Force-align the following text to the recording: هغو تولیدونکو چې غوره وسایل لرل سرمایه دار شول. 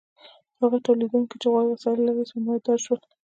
هغو 0.61 0.77
تولیدونکو 0.87 1.33
چې 1.41 1.47
غوره 1.51 1.67
وسایل 1.71 1.99
لرل 2.05 2.25
سرمایه 2.29 2.61
دار 2.65 2.79
شول. 2.85 2.99